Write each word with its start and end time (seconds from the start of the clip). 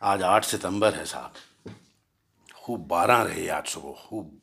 آج 0.00 0.22
آٹھ 0.22 0.46
ستمبر 0.46 0.96
ہے 0.96 1.04
صاحب 1.04 1.68
خوب 2.54 2.86
بارہ 2.88 3.22
رہی 3.24 3.48
آج 3.50 3.68
صبح، 3.68 3.92
خوب 3.98 4.34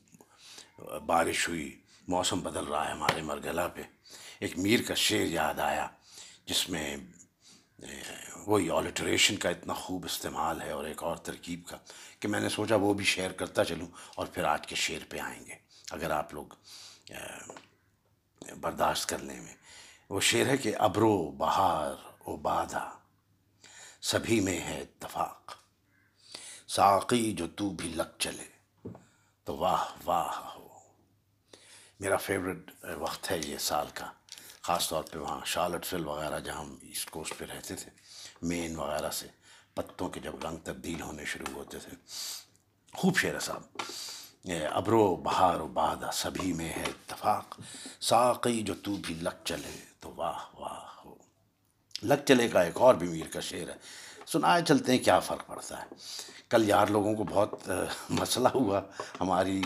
بارش 1.05 1.47
ہوئی، 1.49 1.69
موسم 2.07 2.39
بدل 2.41 2.63
رہا 2.63 2.85
ہے 2.87 2.91
ہمارے 2.91 3.21
مرگلا 3.21 3.67
پہ۔ 3.67 3.81
ایک 4.39 4.57
میر 4.57 4.79
کا 4.87 4.93
شعر 4.93 5.25
یاد 5.29 5.59
آیا، 5.59 5.87
جس 6.45 6.69
میں 6.69 6.95
وہی 8.47 8.69
آلٹریشن 8.69 9.35
کا 9.35 9.49
اتنا 9.49 9.73
خوب 9.73 10.05
استعمال 10.05 10.61
ہے 10.61 10.71
اور 10.71 10.85
ایک 10.85 11.03
اور 11.03 11.17
ترکیب 11.27 11.67
کا، 11.67 11.77
کہ 12.19 12.27
میں 12.27 12.39
نے 12.39 12.49
سوچا 12.49 12.75
وہ 12.75 12.93
بھی 12.93 13.05
شیئر 13.05 13.31
کرتا 13.31 13.65
چلوں 13.65 13.87
اور 14.15 14.27
پھر 14.33 14.43
آج 14.43 14.67
کے 14.67 14.75
شعر 14.75 15.03
پہ 15.09 15.19
آئیں 15.19 15.45
گے۔ 15.45 15.55
اگر 15.91 16.11
آپ 16.11 16.33
لوگ 16.33 16.47
برداشت 18.61 19.09
کرنے 19.09 19.39
میں۔ 19.39 19.53
وہ 20.09 20.19
شعر 20.21 20.45
ہے 20.45 20.57
کہ 20.57 20.75
ابرو 20.79 21.15
بہار 21.37 21.93
او 22.19 22.35
بادہ 22.37 22.89
سبھی 24.03 24.39
میں 24.39 24.59
ہے 24.59 24.81
اتفاق۔ 24.81 25.53
ساقی 26.67 27.33
جو 27.33 27.47
تو 27.47 27.69
بھی 27.69 27.89
لگ 27.89 28.17
چلے، 28.19 28.43
تو 29.43 29.57
واہ 29.57 29.85
واہ 30.05 30.47
ہو۔ 30.55 30.67
میرا 31.99 32.17
فیوریٹ 32.17 32.71
وقت 32.97 33.31
ہے 33.31 33.37
یہ 33.45 33.57
سال 33.57 33.87
کا، 33.93 34.11
خاص 34.61 34.89
طور 34.89 35.03
پہ 35.03 35.17
وہاں 35.17 35.45
شارلٹ 35.45 35.85
فل 35.85 36.07
وغیرہ 36.07 36.39
جہاں 36.39 36.59
ہم 36.59 36.77
ایسٹ 36.81 37.09
کوسٹ 37.09 37.33
پہ 37.37 37.45
رہتے 37.45 37.75
تھے 37.75 37.91
مین 38.41 38.75
وغیرہ 38.75 39.09
سے، 39.09 39.27
پتوں 39.73 40.09
کے 40.09 40.19
جب 40.19 40.45
رنگ 40.45 40.57
تبدیل 40.57 41.01
ہونے 41.01 41.25
شروع 41.25 41.53
ہوتے 41.53 41.79
تھے۔ 41.79 41.91
خوب 42.93 43.17
شعر 43.17 43.39
صاحب۔ 43.39 43.61
ابرو 44.71 45.15
بہار 45.15 45.59
و 45.59 45.67
بادہ 45.67 46.09
سبھی 46.13 46.53
میں 46.53 46.69
ہے 46.69 46.83
اتفاق۔ 46.83 47.59
ساقی 48.01 48.61
جو 48.61 48.73
تو 48.75 48.95
بھی 48.95 49.15
لگ 49.15 49.43
چلے، 49.43 49.85
تو 49.99 50.13
واہ 50.15 50.52
لگ 52.03 52.13
چلے 52.27 52.47
کا 52.47 52.61
ایک 52.61 52.77
اور 52.77 52.95
بھی 52.95 53.07
میر 53.07 53.27
کا 53.33 53.39
شعر 53.39 53.69
ہے۔ 53.69 53.75
سنائے 54.27 54.61
چلتے 54.67 54.91
ہیں 54.91 54.99
کیا 54.99 55.19
فرق 55.19 55.47
پڑتا 55.47 55.81
ہے۔ 55.81 55.85
کل 56.49 56.69
یار 56.69 56.87
لوگوں 56.87 57.15
کو 57.15 57.23
بہت 57.23 57.69
مسئلہ 58.09 58.47
ہوا 58.55 58.81
ہماری 59.21 59.61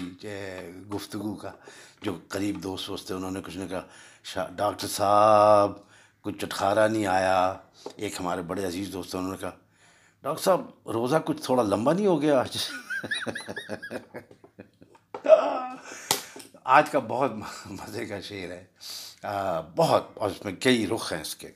گفتگو 0.96 1.36
کا۔ 1.36 1.52
جو 2.02 2.20
قریب 2.28 2.64
دوست 2.64 2.90
وست 2.90 3.08
تھے، 3.08 3.16
انہوں 3.16 3.32
نے 3.32 3.42
کچھ 3.42 3.58
نے 3.58 3.68
کہا 3.68 4.48
ڈاکٹر 4.56 4.88
صاحب، 4.88 5.72
کچھ 6.22 6.38
چٹخارا 6.38 6.88
نہیں 6.88 7.06
آیا۔ 7.06 7.54
ایک 7.96 8.14
ہمارے 8.20 8.42
بڑے 8.42 8.68
عزیز 8.68 8.94
دوست 8.94 9.16
انہوں 9.16 9.32
نے 9.32 9.38
کہا، 9.38 9.52
ڈاکٹر 10.22 10.44
صاحب، 10.44 10.90
روزہ 10.90 11.16
کچھ 11.26 11.42
تھوڑا 11.42 11.64
لمبا 11.64 11.94
نہیں 11.94 12.08
ہو 12.08 12.22
گیا 12.22 12.40
آج؟ 12.40 12.58
آج 16.64 16.90
کا 16.90 17.00
بہت 17.00 17.32
مزے 17.66 18.06
کا 18.06 18.22
شعر 18.22 18.52
ہے۔ 18.52 18.66
بہت، 19.76 20.08
اور 20.14 20.30
اس 20.30 20.46
میں 20.46 20.54
کئی 20.54 20.88
رخ 20.88 21.14
ہیں 21.14 21.22
اس 21.22 21.36
کے۔ 21.36 21.52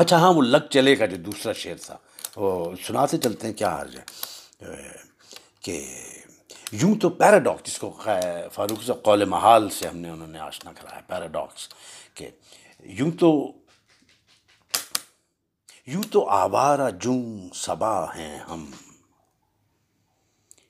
اچھا 0.00 0.16
ہاں 0.16 0.32
وہ 0.32 0.42
لگ 0.42 0.66
چلے 0.70 0.96
کا 0.96 1.06
جو 1.06 1.16
دوسرا 1.16 1.52
شعر 1.52 1.74
تھا۔ 1.80 1.96
وہ 2.36 2.74
سناتے 2.86 3.18
چلتے 3.18 3.46
ہیں، 3.46 3.54
کیا 3.54 3.80
حرج 3.80 3.96
ہے؟ 3.96 4.04
کہ 5.60 6.02
یوں 6.72 6.94
تو 6.98 7.08
پیراڈاکس 7.08 7.66
جس 7.66 7.78
کو 7.78 8.00
فاروق 8.52 8.82
سے 8.82 8.92
قول 9.02 9.24
محال 9.24 9.70
سے 9.70 9.88
ہم 9.88 9.96
نے، 9.96 10.10
انہوں 10.10 10.28
نے 10.28 10.38
آشنا 10.38 10.72
کرایا 10.72 11.00
پیراڈاکس 11.06 11.68
کہ 12.14 12.30
یوں 12.78 13.10
تو 13.10 13.52
یوں 15.86 16.02
تو 16.10 16.28
آوارہ 16.28 16.90
جوں 16.90 17.48
صبا 17.54 18.16
ہیں 18.16 18.38
ہم، 18.38 18.70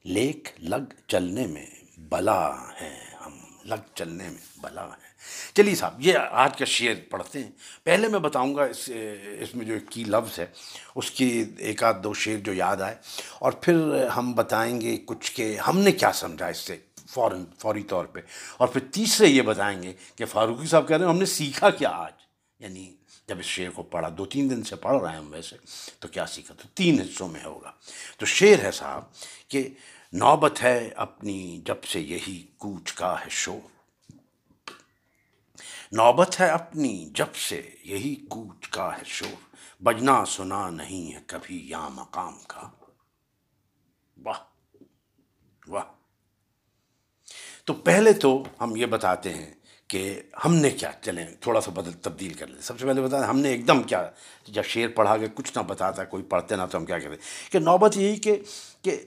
لیک 0.04 0.48
لگ 0.58 0.92
چلنے 1.08 1.46
میں 1.46 1.66
بلا 1.98 2.50
ہیں 2.72 3.14
ہم، 3.26 3.38
لگ 3.64 3.82
چلنے 3.94 4.24
میں 4.24 4.58
بلا 4.60 4.86
ہیں۔ 4.86 5.09
چلیے 5.54 5.74
صاحب، 5.74 6.00
یہ 6.00 6.14
آج 6.30 6.58
کا 6.58 6.64
شعر 6.64 6.94
پڑھتے 7.10 7.44
ہیں۔ 7.44 7.50
پہلے 7.84 8.08
میں 8.08 8.18
بتاؤں 8.18 8.54
گا، 8.54 8.64
اس 8.64 8.90
اس 9.40 9.54
میں 9.54 9.66
جو 9.66 9.74
کی 9.90 10.04
لفظ 10.04 10.38
ہے، 10.38 10.46
اس 10.94 11.10
کی 11.10 11.44
ایک 11.58 11.82
آدھ 11.82 12.02
دو 12.02 12.14
شعر 12.14 12.36
جو 12.36 12.54
یاد 12.54 12.76
آئے۔ 12.76 12.94
اور 13.38 13.52
پھر 13.52 14.06
ہم 14.06 14.32
بتائیں 14.32 14.80
گے 14.80 14.96
کچھ 15.06 15.32
کہ 15.32 15.58
ہم 15.58 15.78
نے 15.78 15.92
کیا 15.92 16.12
سمجھا 16.12 16.46
اس 16.46 16.58
سے 16.58 16.76
فوراً، 17.08 17.44
فوری 17.58 17.82
طور 17.82 18.04
پہ۔ 18.04 18.20
اور 18.56 18.68
پھر 18.68 18.80
تیسرے 18.92 19.26
یہ 19.26 19.42
بتائیں 19.42 19.82
گے 19.82 19.92
کہ 20.16 20.24
فاروقی 20.24 20.66
صاحب 20.66 20.88
کہہ 20.88 20.96
رہے 20.96 21.04
ہیں، 21.04 21.12
ہم 21.12 21.18
نے 21.18 21.26
سیکھا 21.26 21.70
کیا 21.70 21.88
آج؟ 21.88 22.12
یعنی 22.58 22.94
جب 23.28 23.38
اس 23.38 23.44
شعر 23.44 23.70
کو 23.70 23.82
پڑھا، 23.82 24.08
دو 24.18 24.24
تین 24.24 24.50
دن 24.50 24.62
سے 24.62 24.76
پڑھ 24.76 25.02
رہے 25.02 25.10
ہیں 25.10 25.16
ہم 25.16 25.32
ویسے، 25.32 25.56
تو 25.98 26.08
کیا 26.08 26.26
سیکھا؟ 26.26 26.54
تو 26.54 26.68
تین 26.74 27.00
حصوں 27.00 27.28
میں 27.28 27.44
ہوگا۔ 27.44 27.72
تو 28.18 28.26
شعر 28.26 28.64
ہے 28.64 28.70
صاحب 28.70 29.02
کہ 29.48 29.68
نوبت 30.12 30.62
ہے 30.62 30.90
اپنی، 30.96 31.60
جب 31.64 31.84
سے 31.84 32.00
یہی 32.00 32.46
کوچ 32.58 32.92
کا 32.92 33.20
ہے 33.20 33.26
شور۔ 33.30 33.79
نوبت 35.92 36.40
ہے 36.40 36.48
اپنی 36.48 37.10
جب 37.14 37.34
سے، 37.34 37.70
یہی 37.84 38.14
کوچ 38.14 38.68
کا 38.68 38.96
ہے 38.96 39.02
شور۔ 39.04 39.54
بجنا 39.82 40.24
سنا 40.24 40.70
نہیں 40.70 41.14
ہے 41.14 41.20
کبھی 41.26 41.70
یا 41.70 41.88
مقام 41.88 42.38
کا۔ 42.46 42.70
واہ 44.24 44.38
واہ۔ 45.68 45.84
تو 47.64 47.74
پہلے 47.74 48.12
تو 48.12 48.44
ہم 48.60 48.76
یہ 48.76 48.86
بتاتے 48.86 49.34
ہیں 49.34 49.54
کہ 49.88 50.22
ہم 50.44 50.54
نے 50.54 50.70
کیا، 50.70 50.90
چلیں 51.00 51.26
تھوڑا 51.40 51.60
سا 51.60 51.70
بدل، 51.70 51.92
تبدیل 51.92 52.34
کر 52.34 52.46
لیں۔ 52.46 52.60
سب 52.60 52.80
سے 52.80 52.86
پہلے 52.86 53.02
بتاتے 53.02 53.26
ہم 53.26 53.38
نے 53.38 53.48
ایک 53.48 53.68
دم 53.68 53.82
کیا، 53.82 54.10
جب 54.48 54.62
شعر 54.64 54.88
پڑھا 54.88 55.16
کے 55.16 55.26
کچھ 55.34 55.58
نہ 55.58 55.62
بتاتا، 55.62 56.04
کوئی 56.04 56.22
پڑھتے 56.22 56.56
نہ 56.56 56.62
تو 56.70 56.78
ہم 56.78 56.84
کیا 56.84 56.98
کہتے 56.98 57.16
کہ 57.50 57.58
نوبت 57.58 57.96
یہی 57.96 58.16
کہ 58.16 58.42
کہ 58.82 59.06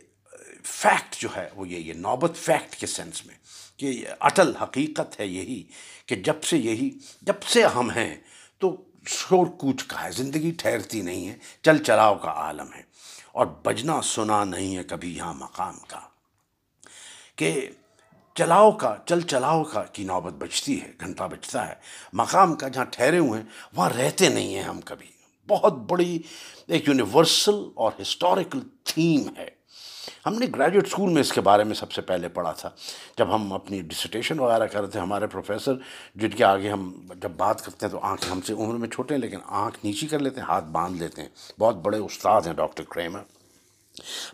فیکٹ 0.64 1.16
جو 1.16 1.30
ہے، 1.36 1.50
وہ 1.56 1.68
یہی 1.68 1.88
ہے، 1.88 1.94
نوبت 1.94 2.36
فیکٹ 2.36 2.76
کے 2.76 2.88
سینس 2.88 3.26
میں، 3.26 3.36
کہ 3.78 4.06
اٹل 4.20 4.56
حقیقت 4.56 5.20
ہے 5.20 5.28
یہی۔ 5.28 5.64
کہ 6.06 6.16
جب 6.16 6.44
سے 6.44 6.58
یہی، 6.58 6.90
جب 7.22 7.44
سے 7.48 7.64
ہم 7.64 7.92
ہیں، 7.92 8.16
تو 8.58 8.84
شور 9.06 9.46
کوچ 9.46 9.84
کا 9.84 10.04
ہے، 10.04 10.12
زندگی 10.12 10.52
ٹھہرتی 10.52 11.02
نہیں 11.02 11.30
ہے، 11.30 11.38
چل 11.62 11.84
چلاؤ 11.84 12.16
کا 12.16 12.32
عالم 12.32 12.74
ہے۔ 12.76 12.82
اور 13.32 13.46
بجنا 13.46 14.02
سنا 14.02 14.44
نہیں 14.44 14.78
ہے 14.78 14.84
کبھی 14.84 15.18
یہاں 15.18 15.34
مقام 15.34 15.78
کا، 15.88 16.00
کہ 17.36 17.70
چلاؤ 18.34 18.72
کا، 18.72 18.96
چل 19.06 19.22
چلاؤ 19.22 19.64
کا 19.64 19.84
کی 19.84 20.04
نوبت 20.04 20.34
بچتی 20.34 20.82
ہے، 20.82 20.92
گھنٹہ 21.00 21.24
بچتا 21.24 21.70
ہے۔ 21.70 21.74
مقام 22.14 22.56
کا 22.56 22.68
جہاں 22.68 22.86
ٹھہرے 22.86 23.18
ہوئے 23.18 23.42
ہیں، 23.42 23.50
وہاں 23.76 23.90
رہتے 23.90 24.30
نہیں 24.30 24.56
ہیں 24.56 24.64
ہم 24.64 24.82
کبھی۔ 24.82 25.08
بہت 25.48 25.74
بڑی 25.74 26.20
ایک 26.68 26.88
یونیورسل 26.88 27.56
اور 27.76 27.92
ہسٹوریکل 28.02 28.60
تھیم 28.84 29.36
ہے۔ 29.38 29.63
ہم 30.26 30.34
نے 30.34 30.46
گریجویٹ 30.56 30.86
اسکول 30.86 31.10
میں 31.10 31.22
اس 31.22 31.32
کے 31.32 31.42
بارے 31.42 31.64
میں 31.64 31.76
سب 31.76 31.92
سے 31.92 32.02
پہلے 32.02 32.28
پڑھا 32.28 32.52
تھا۔ 32.52 32.70
جب 33.18 33.36
ہم 33.36 33.54
اپنی 33.54 33.82
ڈسٹیشن 33.82 34.40
وغیرہ 34.40 34.66
کر 34.66 34.82
رہے 34.82 34.90
تھے، 34.90 35.00
ہمارے 35.00 35.28
پروفیسر 35.28 35.74
جن 36.16 36.30
کے 36.30 36.44
آگے 36.44 36.70
ہم 36.70 36.94
جب 37.22 37.32
بات 37.38 37.66
کرتے 37.66 37.86
ہیں 37.86 37.92
تو 37.92 38.00
آنکھ 38.02 38.32
ہم 38.32 38.42
سے 38.42 38.54
عمر 38.54 38.76
میں 38.76 38.90
چھوٹے 38.90 39.14
ہیں، 39.14 39.22
لیکن 39.22 39.38
آنکھ 39.46 39.78
نیچی 39.84 40.08
کر 40.08 40.20
لیتے 40.20 40.40
ہیں، 40.40 40.48
ہاتھ 40.48 40.66
باندھ 40.66 40.98
لیتے 40.98 41.22
ہیں۔ 41.22 41.30
بہت 41.60 41.76
بڑے 41.76 41.98
استاد 41.98 42.42
ہیں 42.46 42.54
ڈاکٹر 42.54 42.84
کریمر۔ 42.90 43.20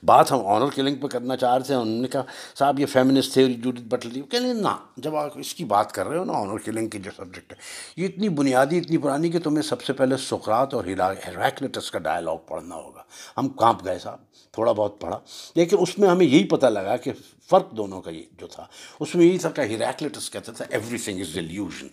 بات 0.04 0.32
ہم 0.32 0.48
آنر 0.48 0.66
کلنگ 0.76 0.96
پہ 0.96 1.08
کرنا 1.08 1.38
چاہ 1.38 1.54
رہے 1.54 1.64
تھے، 1.64 1.76
انہوں 1.76 2.02
نے 2.02 2.08
کہا، 2.08 2.24
صاحب، 2.60 2.80
یہ 2.80 2.86
فیمنسٹ 2.86 3.34
تھیوری 3.34 3.54
جوڈت 3.54 3.82
بٹلی 3.82 4.22
کہ 4.22 4.40
نہیں 4.40 4.54
نا 4.54 4.78
جب 4.98 5.16
آپ 5.16 5.32
اس 5.36 5.54
کی 5.54 5.66
بات 5.66 5.92
کر 5.92 6.08
رہے 6.08 6.18
ہو 6.18 6.24
نا 6.24 6.34
آنر 6.34 6.58
کلنگ 6.58 6.88
کی 6.88 7.00
جو 7.00 7.12
سبجیکٹ 7.18 7.54
ہے، 7.54 7.58
یہ 7.98 8.08
اتنی 8.08 8.30
بنیادی، 8.30 8.78
اتنی 8.78 8.98
پرانی 8.98 9.30
کہ 9.30 9.40
تمہیں 9.40 9.62
سب 9.62 9.84
سے 9.84 9.94
پہلے 9.94 10.18
سکرات 10.18 10.74
اور 10.74 10.86
ہیراکلیٹس 10.86 11.92
کا 11.92 12.00
ڈائلاگ 12.00 12.38
پڑھنا 12.48 12.76
ہوگا۔ 12.76 13.04
ہم 13.38 13.50
کانپ 13.50 13.86
گئے 13.86 14.00
صاحب۔ 14.00 14.29
تھوڑا 14.52 14.72
بہت 14.72 15.00
پڑھا۔ 15.02 15.20
لیکن 15.56 15.78
اس 15.80 15.98
میں 16.00 16.10
ہمیں 16.10 16.26
یہی 16.26 16.44
پتہ 16.50 16.66
لگا 16.66 16.96
کہ 16.98 17.12
فرق 17.50 17.72
دونوں 17.78 18.02
کا 18.02 18.12
یہ 18.12 18.24
جو 18.40 18.48
تھا، 18.48 18.66
اس 19.00 19.16
میں 19.16 19.26
یہی 19.26 19.38
تھا 19.38 19.50
کہ 19.50 19.62
ہیریکلیٹس 19.62 20.30
کہتا 20.30 20.52
تھا 20.52 20.66
everything 20.98 21.22
is 21.22 21.36
illusion 21.38 21.88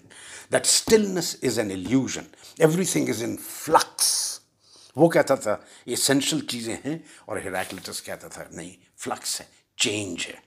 that 0.53 0.65
stillness 0.65 1.37
is 1.43 1.59
an 1.59 1.71
illusion 1.71 2.25
everything 2.85 3.09
is 3.09 3.23
in 3.23 3.37
flux 3.37 4.15
وہ 4.97 5.09
کہتا 5.11 5.35
تھا 5.35 5.57
اسینشل 5.87 6.47
چیزیں 6.47 6.77
ہیں 6.85 6.99
اور 7.25 7.37
ہیریکلیٹس 7.37 8.03
کہتا 8.03 8.29
تھا، 8.29 8.45
نہیں 8.51 8.77
فلکس 8.97 9.41
ہے 9.41 9.47
چینج 9.77 10.27
ہے۔ 10.29 10.45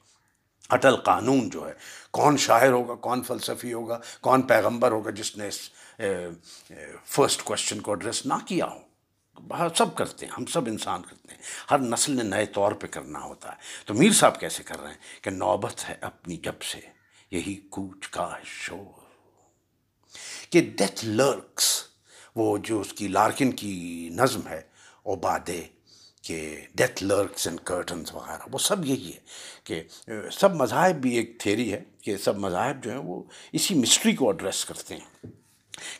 اٹل 0.69 0.96
قانون 0.96 1.50
جو 1.50 1.68
ہے، 1.68 1.74
کون 2.12 2.38
شاعر 2.38 2.72
ہوگا، 2.72 2.96
کون 2.96 3.22
فلسفی 3.24 3.74
ہوگا، 3.74 4.00
کون 4.22 4.42
پیغمبر 4.42 4.92
ہوگا 4.92 5.12
جس 5.12 5.36
نے 5.38 5.48
اس 5.48 5.59
فرسٹ 7.06 7.44
کوشچن 7.44 7.80
کو 7.80 7.92
ایڈریس 7.92 8.25
نہ 8.25 8.34
کیا 8.48 8.66
ہو۔ 8.66 8.80
سب 9.76 9.96
کرتے 9.96 10.26
ہیں، 10.26 10.34
ہم 10.34 10.46
سب 10.46 10.66
انسان 10.68 11.02
کرتے 11.02 11.36
ہیں۔ 11.36 11.42
ہر 11.72 11.80
نسل 11.80 12.16
نے 12.16 12.24
نئے 12.24 12.46
طور 12.46 12.72
پہ 12.72 12.88
کرنا 12.88 13.19
ہوتا 13.19 13.52
ہے۔ 13.52 13.58
تو 13.86 13.94
میر 13.94 14.12
صاحب 14.12 14.40
کیسے 14.40 14.63
کر 14.63 14.81
رہے 14.81 14.90
ہیں 14.90 15.24
کہ 15.24 15.31
نوبت 15.31 15.90
ہے 15.90 15.96
اپنی 16.02 16.38
جب 16.38 16.62
سے، 16.62 16.80
یہی 17.31 17.56
کوچ 17.56 18.08
کا 18.08 18.36
شور۔ 18.44 19.00
کہ 20.50 20.62
ڈیتھ 20.62 21.06
لرکس، 21.06 21.84
وہ 22.36 22.58
جو 22.58 22.81
اس 22.81 22.94
کی 22.94 23.08
لارکن 23.08 23.52
کی 23.52 24.10
نظم 24.13 24.48
ہے 24.48 24.62
اوبادے 25.04 25.63
کہ 26.22 26.66
ڈیتھ 26.75 27.04
لرکس 27.04 27.48
اینڈ 27.48 27.60
کرٹنز 27.60 28.13
وغیرہ، 28.13 28.42
وہ 28.52 28.58
سب 28.58 28.86
یہی 28.86 29.13
ہے 29.13 29.19
کہ 29.63 29.84
سب 30.31 30.56
مذاہب 30.56 30.96
بھی 30.96 31.16
ایک 31.16 31.40
تھیری 31.40 31.74
ہے 31.74 31.84
کہ 32.02 32.18
سب 32.18 32.38
مذاہب 32.38 32.84
جو 32.84 32.92
ہیں 32.92 33.00
وہ 33.00 33.24
اسی 33.52 33.75
مسٹری 33.75 34.16
کو 34.16 34.30
ایڈریس 34.30 34.66
کرتے 34.66 34.96
ہیں۔ 34.96 35.25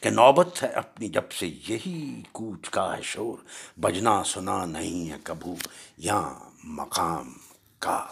کہ 0.02 0.10
نوبت 0.10 0.64
ہے 0.64 0.68
اپنی 0.68 1.08
جب 1.08 1.32
سے 1.32 1.48
یہی 1.48 2.24
کوچ 2.32 2.70
کا 2.70 2.98
ہے 2.98 3.02
شور، 3.02 3.38
بجنا 3.80 4.24
سنا 4.24 4.66
نہیں 4.66 5.12
ہے 5.12 5.18
کبھو 5.24 5.56
یا 5.98 6.34
مقام 6.64 7.34
کا۔ 7.80 8.08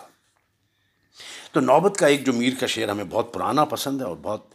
تو 1.52 1.60
نوبت 1.60 1.98
کا 1.98 2.08
ایک 2.08 2.25
جو 2.25 2.34
میر 2.34 2.54
کا 2.60 2.68
شعر 2.68 2.90
ہمیں 2.90 3.06
بہت 3.10 3.34
پرانا 3.34 3.66
پسند 3.66 4.02
ہے 4.02 4.06
اور 4.06 4.16
بہت 4.22 4.48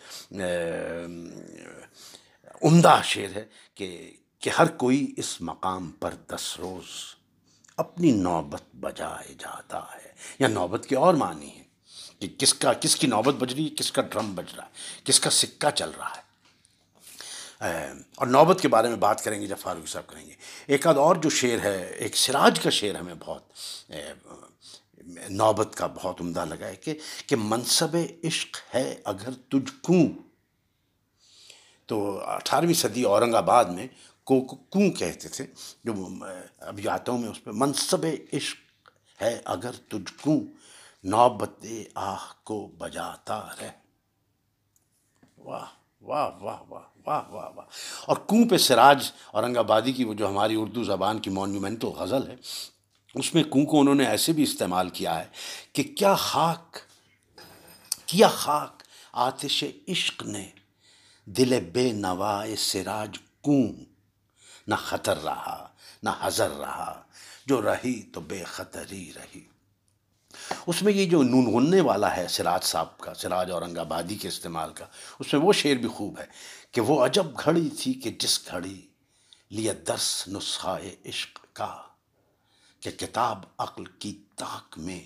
عمدہ 2.63 3.01
شعر 3.05 3.37
ہے 3.37 3.45
کہ 3.75 4.13
کہ 4.39 4.51
ہر 4.51 4.67
کوئی 4.67 5.15
اس 5.17 5.41
مقام 5.41 5.91
پر 5.91 6.15
دس 6.27 6.61
روز 6.61 7.15
اپنی 7.77 8.11
نوبت 8.11 8.63
بجائے 8.77 9.35
جاتا 9.39 9.79
ہے۔ 9.79 10.13
یا 10.39 10.49
نوبت 10.49 10.87
کے 10.87 10.97
اور 10.97 11.15
معنی 11.15 11.59
ہے 11.59 11.63
کہ 12.19 12.29
کس 12.39 12.55
کا، 12.55 12.73
کس 12.73 12.97
کی 12.97 13.07
نوبت 13.07 13.35
بج 13.35 13.55
رہی 13.55 13.65
ہے، 13.65 13.75
کس 13.77 13.93
کا 13.93 14.03
ڈرم 14.03 14.35
بج 14.35 14.55
رہا 14.57 14.65
ہے، 14.65 14.71
کس 15.05 15.21
کا 15.21 15.31
سکہ 15.31 15.71
چل 15.71 15.91
رہا 15.91 16.17
ہے۔ 16.17 16.32
اور 18.17 18.27
نوبت 18.27 18.61
کے 18.61 18.69
بارے 18.69 18.89
میں 18.89 18.97
بات 18.97 19.25
کریں 19.25 19.41
گے 19.41 19.47
جب 19.47 19.59
فاروق 19.59 19.89
صاحب 19.89 20.07
کریں 20.07 20.27
گے۔ 20.27 20.35
ایک 20.67 20.87
آدھ 20.87 20.99
اور 20.99 21.17
جو 21.17 21.31
شعر 21.31 21.59
ہے، 21.65 21.87
ایک 21.87 22.17
سراج 22.17 22.61
کا 22.61 22.71
شعر 22.71 22.95
ہمیں 22.95 23.15
بہت 23.21 23.43
نوبت 25.29 25.75
کا 25.75 25.87
بہت 25.87 26.21
عمدہ 26.21 26.45
لگا 26.45 26.67
ہے 26.67 26.77
کہ 26.77 26.99
کہ 27.27 27.37
منصب 27.37 27.97
عشق 28.25 28.75
ہے 28.75 29.01
اگر 29.05 29.31
تجھ 29.49 29.73
کوں 29.83 30.09
تو 31.87 32.21
اٹھارہویں 32.25 32.75
صدی 32.75 33.03
اورنگ 33.03 33.35
آباد 33.35 33.65
میں 33.65 33.87
کو 34.25 34.41
کوں 34.41 34.91
کہتے 34.91 35.29
تھے، 35.29 35.47
جو 35.85 35.93
ابھی 36.59 36.89
آتا 36.89 37.13
ہوں 37.13 37.19
میں 37.19 37.29
اس 37.29 37.45
پہ، 37.45 37.51
منصب 37.55 38.07
عشق 38.33 38.91
ہے 39.23 39.41
اگر 39.45 39.73
تجھ 39.73 40.13
کوں 40.21 40.41
نوبت 41.05 41.67
آہ 41.95 42.33
کو 42.45 42.67
بجاتا 42.79 43.49
رہ۔ 43.61 43.71
واہ۔ 45.39 45.82
واہ 46.03 46.31
واہ 46.41 46.63
واہ 46.69 46.83
واہ 47.07 47.29
واہ 47.31 47.51
واہ۔ 47.57 47.67
اور 48.05 48.17
کوں 48.17 48.49
پہ 48.49 48.57
سراج 48.57 49.11
اورنگ 49.33 49.57
آبادی 49.57 49.93
کی 49.93 50.05
وہ 50.05 50.15
جو 50.15 50.29
ہماری 50.29 50.55
اردو 50.55 50.85
زبان 50.85 51.19
کی 51.19 51.31
مونیومنٹل 51.31 51.87
غزل 51.87 52.31
ہے، 52.31 52.37
اس 53.15 53.35
میں 53.35 53.43
کوں 53.43 53.65
کو 53.65 53.81
انہوں 53.81 53.95
نے 53.95 54.07
ایسے 54.07 54.33
بھی 54.33 54.43
استعمال 54.43 54.89
کیا 54.89 55.19
ہے 55.19 55.29
کہ 55.73 55.83
کیا 55.83 56.15
خاک 56.15 56.77
کیا 58.07 58.29
خاک 58.29 58.83
آتش 59.13 59.65
عشق 59.89 60.23
نے 60.23 60.51
دل 61.25 61.71
بے 61.73 61.93
نوائے 61.93 62.57
سراج 62.57 63.19
کوں 63.41 63.73
نہ 64.67 64.75
خطر 64.75 65.23
رہا، 65.23 65.69
نہ 66.03 66.11
حضر 66.21 66.51
رہا، 66.51 67.03
جو 67.47 67.63
رہی 67.63 68.03
تو 68.03 68.21
بے 68.21 68.45
خطری 68.45 69.13
رہی۔ 69.17 69.52
اس 70.67 70.83
میں 70.83 70.93
یہ 70.93 71.07
جو 71.07 71.23
نون 71.23 71.55
غننے 71.55 71.81
والا 71.81 72.17
ہے 72.17 72.29
سراج 72.29 72.65
صاحب 72.65 72.99
کا، 72.99 73.15
سراج 73.15 73.51
اورنگ 73.51 73.77
آبادی 73.77 74.15
کے 74.15 74.29
استعمال 74.29 74.73
کا، 74.73 74.87
اس 75.19 75.33
میں 75.33 75.43
وہ 75.43 75.53
شعر 75.53 75.75
بھی 75.75 75.89
خوب 75.89 76.19
ہے 76.19 76.25
کہ 76.73 76.81
وہ 76.81 77.05
عجب 77.05 77.27
گھڑی 77.45 77.69
تھی 77.69 77.93
کہ 77.93 78.11
جس 78.11 78.49
گھڑی 78.51 78.81
لیا 79.51 79.73
درس 79.89 80.29
نسخہ 80.29 80.79
عشق 81.07 81.47
کا، 81.53 81.83
کہ 82.81 82.91
کتاب 82.91 83.45
عقل 83.59 83.85
کی 83.85 84.19
طاق 84.37 84.79
میں 84.79 85.01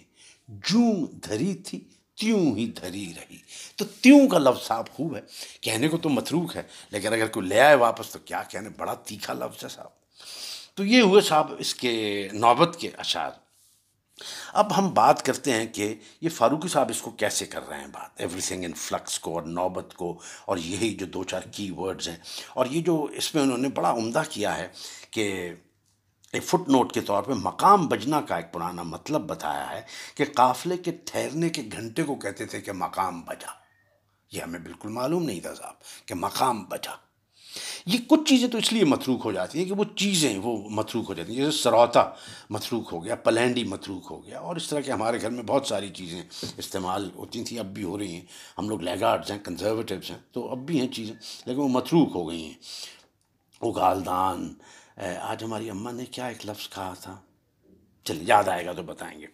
جوں 0.49 1.07
دھری 1.13 1.55
تھی، 1.55 1.89
تیوں 2.15 2.57
ہی 2.57 2.67
دھری 2.67 3.13
رہی۔ 3.17 3.37
تو 3.77 3.85
تیوں 3.85 4.29
کا 4.29 4.39
لفظ 4.39 4.67
صاحب 4.67 4.89
خوب 4.89 5.17
ہے۔ 5.17 5.21
کہنے 5.61 5.89
کو 5.89 5.97
تو 5.97 6.09
متروک 6.09 6.57
ہے، 6.57 6.63
لیکن 6.91 7.13
اگر 7.13 7.27
کوئی 7.27 7.47
لے 7.47 7.61
آئے 7.61 7.75
واپس 7.75 8.11
تو 8.11 8.19
کیا 8.19 8.43
کہنے، 8.43 8.69
بڑا 8.69 8.95
تیکھا 8.95 9.33
لفظ 9.33 9.65
ہے 9.65 9.69
صاحب۔ 9.69 9.89
تو 10.75 10.85
یہ 10.85 11.03
ہوئے 11.03 11.21
صاحب 11.21 11.53
اس 11.59 11.75
کے 11.75 12.29
نوبت 12.33 12.77
کے 12.81 12.91
اشعار۔ 12.99 13.31
اب 14.53 14.79
ہم 14.79 14.95
بات 14.95 15.23
کرتے 15.23 15.53
ہیں 15.53 15.67
کہ 15.67 15.95
یہ 16.21 16.29
فاروقی 16.29 16.69
صاحب 16.69 16.87
اس 16.91 17.03
کو 17.03 17.11
کیسے 17.11 17.47
کر 17.47 17.69
رہے 17.69 17.81
ہیں 17.81 17.87
بات؟ 17.87 18.11
ایوری 18.17 18.41
تھنگ 18.41 18.65
ان 18.65 18.75
فلکس 18.75 19.19
کو 19.19 19.35
اور 19.35 19.43
نوبت 19.43 19.95
کو 19.95 20.21
اور 20.45 20.57
یہی 20.57 20.95
جو 20.95 21.07
دو 21.07 21.25
چار 21.25 21.41
کی 21.41 21.71
ورڈز 21.71 22.09
ہیں۔ 22.09 22.17
اور 22.55 22.67
یہ 22.67 22.83
جو 22.83 23.05
اس 23.05 23.35
میں 23.35 23.43
انہوں 23.43 23.59
نے 23.59 23.69
بڑا 23.69 23.91
عمدہ 23.91 24.23
کیا 24.31 24.59
ہے 24.59 24.69
کہ 25.11 25.55
ایک 26.33 26.45
فٹ 26.45 26.69
نوٹ 26.69 26.93
کے 26.93 27.01
طور 27.01 27.23
پہ 27.23 27.33
مقام 27.33 27.87
بجنا 27.87 28.21
کا 28.21 28.37
ایک 28.37 28.53
پرانا 28.53 28.83
مطلب 28.83 29.21
بتایا 29.21 29.71
ہے 29.71 29.83
کہ 30.15 30.25
قافلے 30.35 30.77
کے 30.77 30.93
ٹھہرنے 31.05 31.49
کے 31.49 31.63
گھنٹے 31.73 32.03
کو 32.03 32.15
کہتے 32.15 32.47
تھے 32.47 32.61
کہ 32.61 32.73
مقام 32.73 33.21
بجا۔ 33.21 33.51
یہ 34.33 34.43
ہمیں 34.43 34.61
بالکل 34.61 34.89
معلوم 34.89 35.23
نہیں 35.23 35.41
تھا 35.41 35.55
صاحب 35.55 36.07
کہ 36.07 36.15
مقام 36.15 36.65
بجا۔ 36.65 37.06
یہ 37.87 37.99
کچھ 38.09 38.29
چیزیں 38.29 38.49
تو 38.49 38.59
اس 38.59 38.73
لیے 38.73 38.85
متروک 38.85 39.25
ہو 39.25 39.33
جاتی 39.33 39.59
ہیں 39.59 39.67
کہ 39.67 39.75
وہ 39.75 39.85
چیزیں 39.97 40.39
وہ 40.43 40.57
متروک 40.71 41.09
ہو 41.09 41.15
جاتی 41.15 41.33
ہیں، 41.33 41.45
جیسے 41.45 41.57
سروتا 41.59 42.03
متروک 42.51 42.93
ہو 42.93 43.05
گیا 43.05 43.15
پلینڈی 43.25 43.65
متروک 43.65 44.11
ہو 44.11 44.25
گیا، 44.27 44.39
اور 44.39 44.57
اس 44.57 44.69
طرح 44.69 44.81
کے 44.81 44.93
ہمارے 44.93 45.21
گھر 45.21 45.31
میں 45.31 45.43
بہت 45.43 45.67
ساری 45.67 45.89
چیزیں 45.95 46.23
استعمال 46.59 47.09
ہوتی 47.17 47.45
تھیں، 47.45 47.59
اب 47.59 47.75
بھی 47.75 47.85
ہو 47.85 47.99
رہی 47.99 48.13
ہیں۔ 48.15 48.25
ہم 48.59 48.69
لوگ 48.69 48.83
لیگارڈز 48.83 49.31
ہیں، 49.31 49.39
کنزرویٹیوز 49.45 50.11
ہیں، 50.11 50.19
تو 50.33 50.49
اب 50.53 50.67
بھی 50.67 50.81
ہیں 50.81 50.89
چیزیں، 50.89 51.15
لیکن 51.47 51.61
وہ 51.61 51.69
متروک 51.69 52.11
ہو 52.15 52.29
گئی 52.29 52.45
ہیں۔ 52.45 52.55
اگالدان 53.61 54.53
آج 55.23 55.45
ہماری 55.45 55.71
اماں 55.71 55.93
نے 55.93 56.05
کیا 56.07 56.27
ایک 56.27 56.47
لفظ 56.47 56.69
کہا 56.69 56.93
تھا؟ 57.01 57.17
چلیے 58.07 58.25
یاد 58.27 58.49
آئے 58.49 58.65
گا 58.67 58.73
تو 58.73 58.83
بتائیں 58.83 59.19
گے۔ 59.21 59.27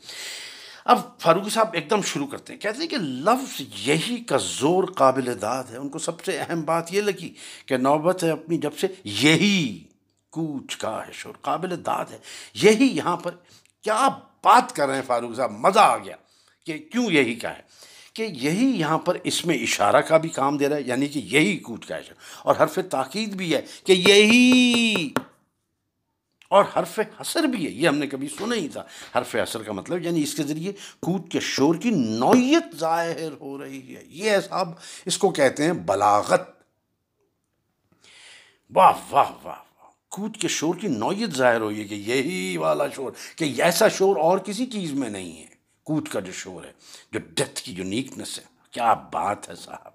اب 0.85 1.19
فاروقی 1.19 1.51
صاحب 1.51 1.69
ایک 1.73 1.91
دم 1.91 2.03
شروع 2.03 2.27
کرتے 2.27 2.53
ہیں۔ 2.53 2.61
کہتے 2.61 2.79
ہیں 2.81 2.89
کہ 2.89 2.97
لفظ 2.97 3.63
یہی 3.77 4.17
کا 4.17 4.37
زور 4.37 4.85
قابل 4.85 5.39
داد 5.43 5.65
ہے۔ 5.65 5.77
ان 5.77 5.89
کو 5.89 5.99
سب 5.99 6.25
سے 6.25 6.39
اہم 6.39 6.63
بات 6.63 6.95
یہ 6.95 7.01
لگی 7.01 7.35
کہ 7.67 7.77
نوبت 7.77 8.25
ہے 8.25 8.31
اپنی، 8.31 8.59
جب 8.59 8.71
سے 8.81 8.87
یہی 9.05 9.85
کوچ 10.31 10.77
کا 10.77 11.07
ہے، 11.07 11.13
شور 11.13 11.35
قابل 11.41 11.87
داد 11.87 12.05
ہے۔ 12.11 12.19
یہی 12.55 12.97
یہاں 12.97 13.17
پر 13.17 13.31
کیا 13.83 14.09
بات 14.45 14.77
کر 14.77 14.87
رہے 14.87 14.95
ہیں 14.95 15.03
فاروق 15.07 15.37
صاحب؟ 15.37 15.51
مزہ 15.51 15.79
آ 15.79 15.97
گیا 15.97 16.17
کہ 16.67 16.79
کیوں 16.79 17.11
یہی 17.11 17.35
کا 17.35 17.51
ہے؟ 17.51 17.63
کہ 18.15 18.23
یہی 18.23 18.67
یہاں 18.67 18.99
پر 18.99 19.17
اس 19.25 19.47
میں 19.47 19.59
اشارہ 19.59 20.01
کا 20.01 20.17
بھی 20.17 20.29
کام 20.29 20.57
دے 20.57 20.69
رہا 20.69 20.77
ہے 20.77 20.83
یعنی 20.83 21.09
کہ 21.09 21.19
یہی 21.19 21.57
کوچ 21.57 21.87
کا 21.87 21.97
ہے۔ 21.97 22.03
اور 22.43 22.57
حرف 22.61 22.79
تاکید 22.91 23.35
بھی 23.35 23.55
ہے 23.55 23.61
کہ 23.85 23.93
یہی 23.93 25.09
اور 26.53 26.65
حرف 26.77 27.01
حسر 27.21 27.43
بھی 27.43 27.67
ہے، 27.67 27.71
یہ 27.71 27.89
ہم 27.89 27.99
نے 27.99 28.07
کبھی 28.07 28.29
سنا 28.29 28.55
ہی 28.55 28.69
تھا۔ 28.69 28.85
حرف 29.19 29.37
حسر 29.37 29.63
کا 29.63 29.73
مطلب 29.73 30.03
یعنی 30.03 30.23
اس 30.23 30.35
کے 30.35 30.43
ذریعے 30.43 30.73
کود 31.01 31.29
کے 31.29 31.41
شور 31.41 31.75
کی 31.75 31.91
نوعیت 31.91 32.77
ظاہر 32.77 33.33
ہو 33.41 33.65
رہی 33.65 33.97
ہے۔ 33.97 34.03
یہ 34.07 34.33
صاحب، 34.49 34.69
اس 35.05 35.19
کو 35.19 35.31
کہتے 35.31 35.65
ہیں 35.65 35.73
بلاغت۔ 35.73 36.41
واہ 38.75 38.99
واہ 39.11 39.33
واہ 39.43 39.89
کود 40.09 40.37
کے 40.37 40.49
شور 40.49 40.75
کی 40.75 40.89
نوعیت 40.89 41.31
ظاہر 41.31 41.61
ہوئی 41.61 41.79
ہے 41.79 41.85
کہ 41.85 41.95
یہی 41.95 42.57
والا 42.57 42.89
شور، 42.89 43.13
کہ 43.37 43.63
ایسا 43.63 43.89
شور 43.89 44.17
اور 44.17 44.39
کسی 44.39 44.67
چیز 44.67 44.93
میں 44.93 45.11
نہیں 45.11 45.41
ہے۔ 45.41 45.47
کود 45.85 46.09
کا 46.09 46.21
جو 46.21 46.33
شور 46.33 46.65
ہے، 46.65 46.73
جو 47.13 47.19
ڈیتھ 47.19 47.63
کی 47.63 47.75
جو 47.75 47.85
نیکنس 47.85 48.39
ہے، 48.39 48.45
کیا 48.71 48.95
بات 48.95 49.49
ہے 49.49 49.55
صاحب۔ 49.55 49.93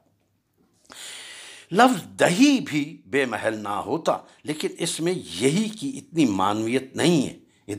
لفظ 1.71 2.19
دہی 2.19 2.59
بھی 2.59 3.01
بے 3.05 3.25
محل 3.25 3.57
نہ 3.63 3.69
ہوتا، 3.69 4.17
لیکن 4.43 4.67
اس 4.79 4.99
میں 4.99 5.13
یہی 5.39 5.69
کی 5.69 5.97
اتنی 5.97 6.25
معنویت 6.25 6.95
نہیں 6.95 7.27
ہے۔ 7.27 7.75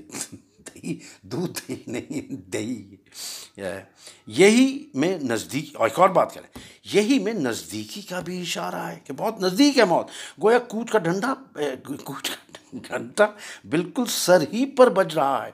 دہی، 0.58 0.98
دودھ 1.22 1.60
دہی 1.60 1.76
نہیں، 1.86 2.34
دہی 2.50 2.96
یہی 4.26 4.86
میں 4.94 5.18
نزدیک 5.18 5.76
اور 5.76 5.88
ایک 5.88 5.98
اور 6.00 6.08
بات 6.08 6.34
کریں۔ 6.34 6.58
یہی 6.92 7.18
میں 7.18 7.32
نزدیکی 7.32 8.02
کا 8.02 8.20
بھی 8.20 8.40
اشارہ 8.40 8.86
ہے 8.86 8.98
کہ 9.04 9.12
بہت 9.12 9.40
نزدیک 9.40 9.78
ہے 9.78 9.84
موت۔ 9.84 10.06
گویا 10.42 10.58
کوچ 10.58 10.90
کا 10.90 10.98
ڈنڈا، 10.98 11.34
کوچ 12.04 12.30
کا 12.30 12.36
گھنٹہ 12.88 13.22
بالکل 13.70 14.04
سر 14.08 14.44
ہی 14.52 14.66
پر 14.66 14.88
بج 14.88 15.14
رہا 15.14 15.46
ہے۔ 15.46 15.50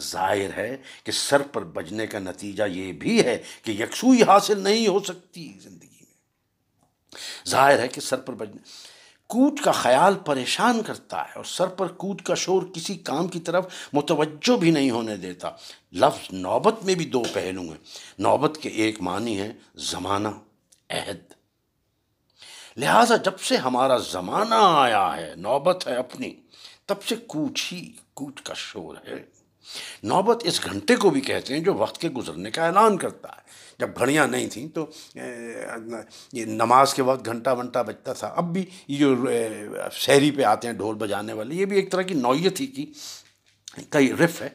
ظاہر 0.00 0.56
ہے 0.56 0.76
کہ 1.04 1.12
سر 1.12 1.42
پر 1.42 1.64
بجنے 1.64 2.06
کا 2.06 2.18
نتیجہ 2.18 2.64
یہ 2.72 2.92
بھی 2.92 3.24
ہے 3.24 3.42
کہ 3.62 3.70
یکسوئی 3.70 4.22
حاصل 4.22 4.60
نہیں 4.60 4.88
ہو 4.88 4.98
سکتی 5.00 5.52
زندگی۔ 5.62 5.95
ظاہر 7.48 7.78
ہے 7.78 7.88
کہ 7.88 8.00
سر 8.00 8.16
پر 8.16 8.32
بجنے 8.32 8.62
کوٹ 9.26 9.60
کا 9.60 9.72
خیال 9.72 10.14
پریشان 10.14 10.82
کرتا 10.82 11.22
ہے 11.22 11.32
اور 11.34 11.44
سر 11.44 11.66
پر 11.66 11.86
کوٹ 11.86 12.22
کا 12.22 12.34
شور 12.34 12.62
کسی 12.74 12.94
کام 12.94 13.28
کی 13.28 13.40
طرف 13.40 13.66
متوجہ 13.92 14.56
بھی 14.56 14.70
نہیں 14.70 14.90
ہونے 14.90 15.16
دیتا۔ 15.16 15.50
لفظ 15.92 16.32
نوبت 16.32 16.84
میں 16.84 16.94
بھی 16.94 17.04
دو 17.04 17.22
پہلو 17.32 17.62
ہیں۔ 17.62 17.84
نوبت 18.18 18.58
کے 18.62 18.68
ایک 18.68 19.00
معنی 19.00 19.40
ہے 19.40 19.52
زمانہ 19.74 20.28
عہد۔ 20.90 21.32
لہٰذا 22.76 23.16
جب 23.16 23.40
سے 23.40 23.56
ہمارا 23.56 23.96
زمانہ 23.96 24.54
آیا 24.58 25.16
ہے، 25.16 25.34
نوبت 25.36 25.86
ہے 25.86 25.94
اپنی، 25.94 26.30
تب 26.86 27.02
سے 27.02 27.14
کوچ 27.16 27.72
ہی 27.72 27.92
کوچ 28.14 28.42
کا 28.42 28.54
شور 28.56 28.94
ہے۔ 29.06 29.35
نوبت 30.02 30.42
اس 30.44 30.64
گھنٹے 30.64 30.96
کو 30.96 31.10
بھی 31.10 31.20
کہتے 31.20 31.54
ہیں 31.54 31.60
جو 31.60 31.74
وقت 31.74 32.00
کے 32.00 32.08
گزرنے 32.08 32.50
کا 32.50 32.66
اعلان 32.66 32.96
کرتا 32.96 33.28
ہے۔ 33.28 33.46
جب 33.78 33.90
گھڑیاں 33.98 34.26
نہیں 34.26 34.48
تھیں 34.48 34.68
تو 34.68 34.86
یہ 36.32 36.44
نماز 36.44 36.94
کے 36.94 37.02
وقت 37.02 37.26
گھنٹہ 37.26 37.50
ونٹا 37.50 37.82
بجتا 37.82 38.12
تھا۔ 38.12 38.34
اب 38.36 38.52
بھی 38.52 38.64
یہ 38.88 38.98
جو 38.98 39.24
شہری 39.92 40.30
پہ 40.30 40.42
آتے 40.42 40.68
ہیں 40.68 40.74
ڈھول 40.74 40.94
بجانے 40.94 41.32
والے، 41.32 41.54
یہ 41.54 41.64
بھی 41.64 41.76
ایک 41.76 41.92
طرح 41.92 42.02
کی 42.02 42.14
نوعیت 42.14 42.60
ہی 42.60 42.66
کی 42.66 42.92
کئی 43.90 44.12
رف 44.12 44.42
ہے 44.42 44.48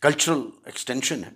کلچرل 0.00 0.40
ایکسٹینشن 0.64 1.24
ہے۔ 1.24 1.30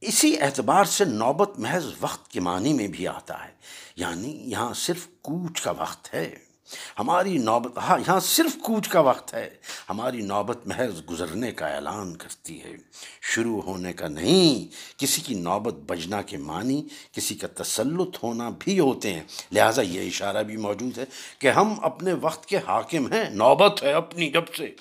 اسی 0.00 0.40
اعتبار 0.40 0.84
سے 0.84 1.04
نوبت 1.04 1.58
محض 1.58 1.84
وقت 2.00 2.28
کے 2.28 2.40
معنی 2.40 2.72
میں 2.72 2.88
بھی 2.88 3.08
آتا 3.08 3.44
ہے۔ 3.44 3.52
یعنی 3.96 4.50
یہاں 4.50 4.74
صرف 4.74 5.06
کوچ 5.22 5.62
کا 5.62 5.70
وقت 5.70 6.14
ہے۔ 6.14 6.49
ہماری 6.98 7.38
نوبت 7.38 7.78
ہاں 7.78 7.98
یہاں 7.98 8.20
صرف 8.20 8.56
کوچ 8.62 8.88
کا 8.88 9.00
وقت 9.00 9.34
ہے۔ 9.34 9.50
ہماری 9.88 10.22
نوبت 10.22 10.66
محض 10.66 11.02
گزرنے 11.10 11.52
کا 11.52 11.66
اعلان 11.66 12.16
کرتی 12.16 12.64
ہے۔ 12.64 12.76
شروع 13.20 13.62
ہونے 13.62 13.92
کا 13.92 14.08
نہیں، 14.08 14.74
کسی 14.98 15.20
کی 15.20 15.34
نوبت 15.34 15.74
بجنا 15.74 16.22
کے 16.22 16.36
معنی، 16.36 16.88
کسی 17.12 17.34
کا 17.34 17.62
تسلط 17.62 18.16
ہونا 18.22 18.50
بھی 18.58 18.78
ہوتے 18.78 19.12
ہیں۔ 19.14 19.22
لہٰذا 19.52 19.82
یہ 19.82 20.06
اشارہ 20.06 20.42
بھی 20.42 20.56
موجود 20.56 20.98
ہے 20.98 21.04
کہ 21.38 21.50
ہم 21.50 21.74
اپنے 21.82 22.12
وقت 22.12 22.46
کے 22.46 22.56
حاکم 22.56 23.12
ہیں۔ 23.12 23.30
نوبت 23.30 23.82
ہے 23.82 23.92
اپنی 23.92 24.30
جب 24.30 24.44
سے۔ 24.56 24.74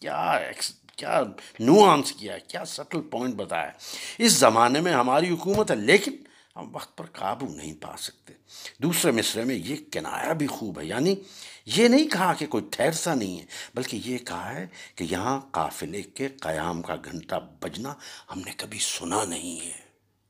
کیا 0.00 0.38
کیا 0.96 1.22
نوانس 1.60 2.12
کیا 2.12 2.38
کیا 2.38 2.64
سٹل 2.64 3.00
پوائنٹ 3.00 3.34
بتایا 3.34 3.70
اس 4.18 4.32
زمانے 4.32 4.80
میں 4.80 4.92
ہماری 4.92 5.30
حکومت 5.30 5.70
ہے، 5.70 5.76
لیکن 5.76 6.16
ہم 6.56 6.74
وقت 6.74 6.98
پر 6.98 7.06
قابو 7.06 7.46
نہیں 7.46 7.74
پا 7.74 7.96
سکتے۔ 7.96 8.32
دوسرے 8.78 9.10
مصرے 9.10 9.44
میں 9.44 9.54
یہ 9.54 9.76
کنایا 9.92 10.32
بھی 10.32 10.46
خوب 10.46 10.80
ہے۔ 10.80 10.84
یعنی 10.84 11.14
یہ 11.66 11.88
نہیں 11.88 12.08
کہا 12.08 12.34
کہ 12.34 12.46
کوئی 12.46 12.64
ٹھہر 12.70 12.92
سا 12.92 13.14
نہیں 13.14 13.40
ہے، 13.40 13.46
بلکہ 13.74 14.00
یہ 14.04 14.18
کہا 14.18 14.54
ہے 14.54 14.66
کہ 14.94 15.04
یہاں 15.10 15.40
قافلے 15.50 16.02
کے 16.02 16.28
قیام 16.28 16.82
کا 16.82 16.96
گھنٹہ 16.96 17.34
بجنا 17.60 17.94
ہم 18.30 18.38
نے 18.38 18.52
کبھی 18.56 18.78
سنا 18.78 19.24
نہیں 19.24 19.66
ہے۔ 19.66 19.80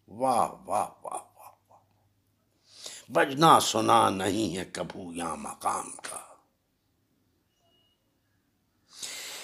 واہ 0.08 0.48
واہ 0.50 0.88
واہ 1.04 1.20
واہ 1.34 1.52
واہ۔ 1.70 3.12
بجنا 3.12 3.60
سنا 3.60 4.10
نہیں 4.10 4.56
ہے 4.56 4.64
کبھو 4.72 5.12
یہاں 5.12 5.36
مقام 5.36 5.90
کا۔ 6.02 6.34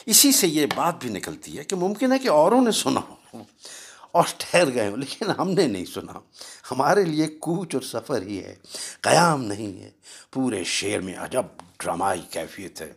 اسی 0.06 0.32
سے 0.32 0.46
یہ 0.46 0.66
بات 0.75 0.94
بھی 1.00 1.10
نکلتی 1.10 1.58
ہے 1.58 1.64
کہ 1.64 1.76
ممکن 1.76 2.12
ہے 2.12 2.18
کہ 2.18 2.28
اوروں 2.28 2.64
نے 2.64 2.70
سنا 2.70 3.00
ہو۔ 3.00 3.42
اور 4.12 4.25
ٹھہر 4.38 4.75
گئے 4.75 4.88
ہوں۔ 4.88 4.97
لیکن 4.97 5.31
ہم 5.38 5.50
نے 5.50 5.67
نہیں 5.67 5.85
سنا۔ 5.85 6.12
ہمارے 6.71 7.05
لیے 7.05 7.26
کوچ 7.26 7.75
اور 7.75 7.83
سفر 7.83 8.23
ہی 8.23 8.45
ہے۔ 8.45 8.55
قیام 9.00 9.45
نہیں 9.45 9.83
ہے۔ 9.83 9.90
پورے 10.33 10.64
شعر 10.64 11.00
میں 11.00 11.14
عجب 11.17 11.43
ڈرامائی 11.79 12.23
کیفیت 12.31 12.81
ہے۔ 12.81 12.93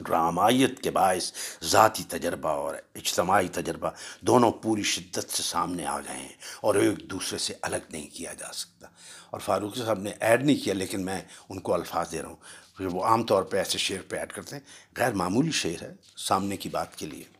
ڈرامائیت 0.00 0.80
کے 0.82 0.90
باعث 0.90 1.32
ذاتی 1.62 2.04
تجربہ 2.08 2.48
اور 2.48 2.74
اجتماعی 2.94 3.48
تجربہ 3.48 3.90
دونوں 4.20 4.50
پوری 4.50 4.82
شدت 4.82 5.36
سے 5.36 5.42
سامنے 5.42 5.86
آ 5.86 6.00
گئے 6.00 6.16
ہیں 6.16 6.36
اور 6.60 6.74
ایک 6.74 7.10
دوسرے 7.10 7.38
سے 7.38 7.54
الگ 7.62 7.76
نہیں 7.90 8.06
کیا 8.06 8.32
جا 8.32 8.52
سکتا۔ 8.52 8.88
اور 9.30 9.40
فاروق 9.40 9.76
صاحب 9.76 9.98
نے 9.98 10.10
ایڈ 10.20 10.44
نہیں 10.44 10.64
کیا، 10.64 10.74
لیکن 10.74 11.04
میں 11.04 11.22
ان 11.48 11.60
کو 11.60 11.74
الفاظ 11.74 12.12
دے 12.12 12.22
رہا 12.22 12.28
ہوں۔ 12.28 12.36
پھر 12.76 12.86
وہ 12.86 13.04
عام 13.04 13.22
طور 13.22 13.42
پہ 13.42 13.56
ایسے 13.56 13.78
شعر 13.78 14.02
پہ 14.08 14.16
ایڈ 14.16 14.32
کرتے 14.32 14.56
ہیں۔ 14.56 14.62
غیر 14.96 15.12
معمولی 15.12 15.50
شعر 15.50 15.82
ہے۔ 15.82 15.92
سامنے 16.16 16.56
کی 16.56 16.68
بات 16.68 16.96
کے 16.96 17.06
لیے۔ 17.06 17.39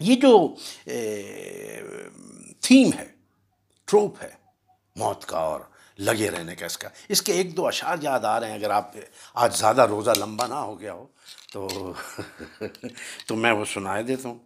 یہ 0.00 0.16
جو 0.16 0.54
تھیم 2.60 2.90
ہے، 2.98 3.06
ٹروپ 3.84 4.22
ہے، 4.22 4.30
موت 4.96 5.24
کا 5.26 5.38
اور 5.38 5.60
لگے 5.98 6.30
رہنے 6.30 6.54
کا 6.54 6.66
اس 6.66 6.78
کا، 6.78 6.88
اس 7.08 7.22
کے 7.22 7.32
ایک 7.32 7.56
دو 7.56 7.66
اشعار 7.66 7.96
یاد 8.00 8.20
آ 8.20 8.40
رہے 8.40 8.48
ہیں۔ 8.48 8.54
اگر 8.54 8.70
آپ 8.70 8.92
آج 9.34 9.58
زیادہ 9.58 9.82
روزہ 9.82 10.10
لمبا 10.16 10.46
نہ 10.46 10.54
ہو 10.54 10.80
گیا 10.80 10.92
ہو، 10.92 11.06
تو 11.52 11.68
تو 13.26 13.36
میں 13.36 13.52
وہ 13.52 13.64
سنائے 13.64 14.02
دیتا 14.02 14.28
ہوں 14.28 14.38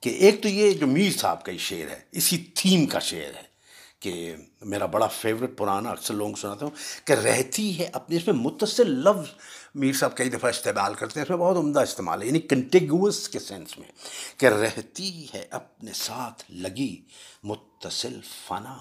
کہ 0.00 0.10
ایک 0.10 0.42
تو 0.42 0.48
یہ 0.48 0.72
جو 0.72 0.86
میر 0.86 1.10
صاحب 1.10 1.44
کا 1.44 1.52
ہی 1.52 1.58
شعر 1.58 1.90
ہے، 1.90 2.00
اسی 2.12 2.44
تھیم 2.54 2.86
کا 2.86 2.98
شعر 2.98 3.36
ہے۔ 3.36 3.55
کہ 4.00 4.36
میرا 4.60 4.86
بڑا 4.86 5.06
فیوریٹ 5.06 5.58
پرانا 5.58 5.90
اکثر 5.90 6.14
لوگوں 6.14 6.32
کو 6.32 6.40
سناتا 6.40 6.66
ہوں 6.66 7.06
کہ 7.06 7.12
رہتی 7.12 7.78
ہے 7.78 7.90
اپنے 7.92 8.16
اس 8.16 8.26
میں 8.26 8.34
متصل 8.34 8.90
لفظ 8.90 9.30
میر 9.74 9.92
صاحب 9.92 10.16
کئی 10.16 10.30
دفعہ 10.30 10.50
استعمال 10.50 10.94
کرتے 10.94 11.20
ہیں، 11.20 11.24
اس 11.24 11.30
میں 11.30 11.38
بہت 11.38 11.56
عمدہ 11.56 11.80
استعمال 11.80 12.22
ہے 12.22 12.26
یعنی 12.26 12.40
کنٹیگوس 12.40 13.28
کے 13.28 13.38
سینس 13.38 13.78
میں 13.78 13.88
کہ 14.36 14.46
رہتی 14.46 15.26
ہے 15.34 15.46
اپنے 15.50 15.92
ساتھ 15.92 16.42
لگی 16.50 17.02
متصل 17.44 18.20
فنا۔ 18.46 18.76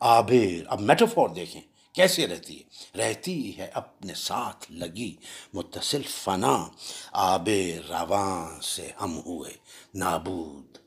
آبیر 0.00 0.64
اب 0.66 0.80
میٹافور 0.80 1.28
دیکھیں، 1.28 1.60
کیسے 1.92 2.26
رہتی 2.26 2.60
ہے؟ 2.60 2.98
رہتی 2.98 3.58
ہے 3.58 3.70
اپنے 3.74 4.14
ساتھ 4.14 4.72
لگی 4.72 5.16
متصل 5.54 6.02
فنا۔ 6.02 6.68
آب 7.12 7.48
رواں 7.88 8.60
سے 8.60 8.90
ہم 9.00 9.18
ہوئے 9.18 9.52
نابود 9.94 10.78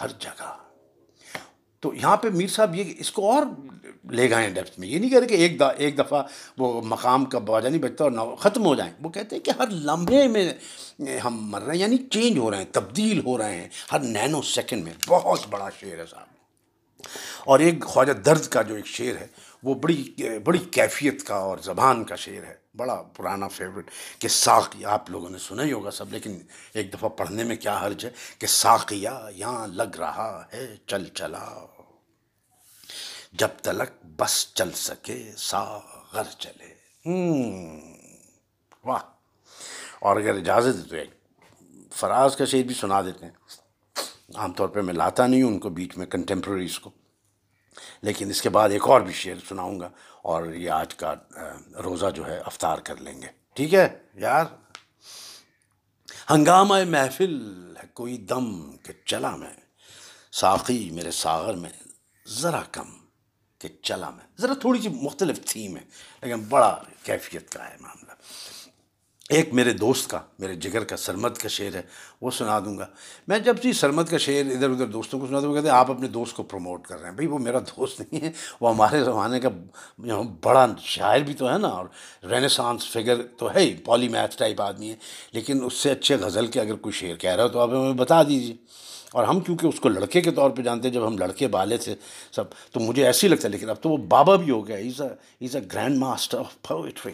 ہر 0.00 0.08
جگہ۔ 0.08 0.65
تو 1.86 1.94
یہاں 1.94 2.16
پہ 2.16 2.28
میر 2.28 2.46
صاحب 2.46 2.74
یہ 2.74 2.94
اس 2.98 3.10
کو 3.10 3.32
اور 3.32 3.42
لے 4.10 4.30
گئے 4.30 4.42
ہیں 4.42 4.50
ڈیپتھ 4.50 4.80
میں۔ 4.80 4.88
یہ 4.88 4.98
نہیں 4.98 5.10
کہہ 5.10 5.18
رہے 5.18 5.26
کہ 5.26 5.34
ایک 5.34 5.60
دا 5.60 5.68
ایک 5.68 5.98
دفعہ 5.98 6.22
وہ 6.58 6.82
مقام 6.82 7.24
کا 7.24 7.38
باجا 7.38 7.68
نہیں 7.68 7.82
بچتا 7.82 8.04
اور 8.04 8.36
ختم 8.36 8.66
ہو 8.66 8.74
جائیں۔ 8.74 8.92
وہ 9.00 9.08
کہتے 9.08 9.36
ہیں 9.36 9.42
کہ 9.42 9.52
ہر 9.58 9.68
لمحے 9.70 10.26
میں 10.26 10.52
ہم 11.24 11.50
مر 11.50 11.62
رہے 11.62 11.74
ہیں 11.74 11.80
یعنی 11.80 11.96
چینج 11.96 12.38
ہو 12.38 12.50
رہے 12.50 12.58
ہیں، 12.58 12.64
تبدیل 12.72 13.20
ہو 13.26 13.38
رہے 13.38 13.56
ہیں۔ 13.56 13.68
ہر 13.92 14.00
نینو 14.00 14.42
سیکنڈ 14.42 14.84
میں 14.84 14.92
بہت 15.08 15.40
بڑا 15.50 15.68
شعر 15.80 15.98
ہے 15.98 16.06
صاحب۔ 16.10 16.26
اور 17.44 17.58
ایک 17.58 17.84
خواجہ 17.84 18.12
درد 18.12 18.46
کا 18.46 18.62
جو 18.62 18.74
ایک 18.74 18.86
شعر 18.86 19.16
ہے، 19.16 19.26
وہ 19.62 19.74
بڑی 19.74 20.14
بڑی 20.44 20.58
کیفیت 20.58 21.24
کا 21.24 21.34
اور 21.34 21.58
زبان 21.58 22.04
کا 22.04 22.16
شعر 22.16 22.44
ہے۔ 22.46 22.54
بڑا 22.76 23.02
پرانا 23.16 23.48
فیوریٹ 23.48 23.90
کہ 24.18 24.28
ساقی، 24.28 24.84
آپ 24.84 25.10
لوگوں 25.10 25.30
نے 25.30 25.38
سنا 25.38 25.62
ہی 25.62 25.72
ہوگا 25.72 25.90
سب، 25.90 26.12
لیکن 26.12 26.38
ایک 26.74 26.94
دفعہ 26.94 27.08
پڑھنے 27.08 27.44
میں 27.44 27.56
کیا 27.56 27.78
حرج 27.86 28.04
ہے 28.04 28.10
کہ 28.38 28.46
ساقیہ 28.46 29.08
یہاں 29.34 29.66
لگ 29.66 29.96
رہا 29.98 30.44
ہے، 30.52 30.76
چل 30.86 31.04
چلا۔ 31.14 31.66
جب 33.38 33.48
تلک 33.62 34.04
بس 34.04 34.54
چل 34.54 34.72
سکے، 34.72 35.32
ساغر 35.38 36.22
چلے۔ 36.38 36.74
واہ۔ 38.84 39.00
اور 39.98 40.16
اگر 40.16 40.34
اجازت 40.34 40.76
ہے 40.76 40.88
تو 40.88 40.96
ایک 40.96 41.10
فراز 41.94 42.36
کا 42.36 42.44
شعر 42.44 42.62
بھی 42.62 42.74
سنا 42.74 43.02
دیتے 43.02 43.26
ہیں۔ 43.26 43.32
عام 44.34 44.52
طور 44.52 44.68
پہ 44.68 44.80
میں 44.80 44.94
لاتا 44.94 45.26
نہیں 45.26 45.42
ہوں 45.42 45.50
ان 45.50 45.58
کو 45.58 45.68
بیچ 45.68 45.96
میں 45.96 46.06
کنٹمپریریز 46.06 46.78
کو۔ 46.78 46.90
لیکن 48.02 48.30
اس 48.30 48.42
کے 48.42 48.48
بعد 48.48 48.68
ایک 48.68 48.82
اور 48.88 49.00
بھی 49.00 49.12
شعر 49.12 49.46
سناؤں 49.48 49.80
گا 49.80 49.90
اور 50.22 50.46
یہ 50.46 50.70
آج 50.70 50.94
کا 50.94 51.14
روزہ 51.84 52.06
جو 52.14 52.26
ہے، 52.26 52.38
افطار 52.38 52.78
کر 52.78 52.96
لیں 52.96 53.22
گے۔ 53.22 53.26
ٹھیک 53.54 53.74
ہے، 53.74 53.98
یار؟ 54.14 54.44
ہنگامہ 56.30 56.74
محفل 56.88 57.76
ہے 57.76 57.86
کوئی 57.92 58.18
دم 58.18 58.76
کہ 58.76 58.92
چلا 59.04 59.36
میں۔ 59.36 59.54
ساقی 60.32 60.90
میرے 60.90 61.10
ساغر 61.10 61.54
میں 61.54 61.70
ذرا 62.28 62.62
کم۔ 62.72 63.05
کہ 63.58 63.68
چلا 63.82 64.10
میں۔ 64.10 64.26
ذرا 64.38 64.54
تھوڑی 64.54 64.80
سی 64.80 64.88
مختلف 64.88 65.44
تھیم 65.44 65.76
ہے، 65.76 65.82
لیکن 66.22 66.42
بڑا 66.48 66.76
کیفیت 67.02 67.50
کا 67.50 67.68
ہے 67.68 67.76
معاملہ۔ 67.80 68.12
ایک 69.30 69.54
میرے 69.54 69.72
دوست 69.72 70.10
کا، 70.10 70.20
میرے 70.38 70.54
جگر 70.54 70.84
کا، 70.84 70.96
سرمد 70.96 71.36
کا 71.42 71.48
شعر 71.48 71.74
ہے، 71.74 71.82
وہ 72.20 72.30
سنا 72.30 72.58
دوں 72.58 72.76
گا۔ 72.78 72.86
میں 73.28 73.38
جب 73.38 73.56
بھی 73.62 73.72
سرمد 73.72 74.02
کا 74.10 74.18
شعر 74.18 74.50
ادھر 74.52 74.70
ادھر 74.70 74.86
دوستوں 74.86 75.20
کو 75.20 75.26
سنا 75.26 75.40
دوں 75.40 75.54
گا 75.54 75.54
کہتے 75.54 75.68
ہیں، 75.68 75.76
آپ 75.76 75.90
اپنے 75.90 76.08
دوست 76.08 76.36
کو 76.36 76.42
پروموٹ 76.42 76.86
کر 76.86 76.98
رہے 76.98 77.08
ہیں۔ 77.08 77.14
بھائی، 77.14 77.28
وہ 77.28 77.38
میرا 77.38 77.58
دوست 77.58 78.00
نہیں 78.00 78.22
ہے، 78.22 78.30
وہ 78.60 78.70
ہمارے 78.70 79.02
زمانے 79.04 79.40
کا 79.40 79.48
بڑا 80.42 80.66
شاعر 80.82 81.20
بھی 81.20 81.34
تو 81.34 81.52
ہے 81.52 81.58
نا، 81.58 81.68
اور 81.68 81.86
رینیسانس 82.24 82.86
فگر 82.90 83.22
تو 83.38 83.54
ہے 83.54 83.60
ہی 83.60 83.74
پالی 83.84 84.08
میتھ 84.08 84.36
ٹائپ 84.38 84.60
آدمی 84.62 84.90
ہے۔ 84.90 84.96
لیکن 85.32 85.64
اس 85.64 85.74
سے 85.74 85.90
اچھے 85.90 86.16
غزل 86.16 86.46
کے 86.46 86.60
اگر 86.60 86.74
کوئی 86.74 86.92
شعر 86.92 87.16
کہہ 87.16 87.30
رہا 87.30 87.44
ہو 87.44 87.48
تو 87.48 87.60
آپ 87.60 87.68
ہمیں 87.68 87.92
بتا 87.92 88.22
دیجیے 88.22 88.54
اور 89.16 89.24
ہم 89.24 89.40
کیونکہ 89.40 89.66
اس 89.66 89.80
کو 89.80 89.88
لڑکے 89.88 90.20
کے 90.20 90.30
طور 90.30 90.50
پہ 90.50 90.62
جانتے 90.62 90.88
ہیں، 90.88 90.94
جب 90.94 91.06
ہم 91.06 91.18
لڑکے 91.18 91.48
بالے 91.48 91.76
تھے 91.76 91.94
سب، 92.32 92.44
تو 92.72 92.80
مجھے 92.80 93.04
ایسے 93.06 93.26
ہی 93.26 93.30
لگتا 93.30 93.48
ہے، 93.48 93.52
لیکن 93.52 93.70
اب 93.70 93.80
تو 93.82 93.90
وہ 93.90 93.96
بابا 94.08 94.34
بھی 94.36 94.50
ہو 94.50 94.66
گیا 94.66 94.76
as 94.76 95.00
a 95.00 95.08
as 95.40 95.56
a 95.56 95.62
grand 95.72 95.98
master 95.98 96.38
of 96.38 96.60
poetry 96.62 97.12